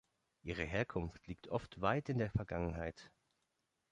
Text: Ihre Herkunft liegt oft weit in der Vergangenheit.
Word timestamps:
Ihre 0.41 0.63
Herkunft 0.63 1.27
liegt 1.27 1.49
oft 1.49 1.79
weit 1.79 2.09
in 2.09 2.17
der 2.17 2.31
Vergangenheit. 2.31 3.11